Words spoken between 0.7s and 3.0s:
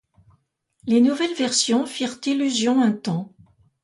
Les nouvelles versions firent illusion un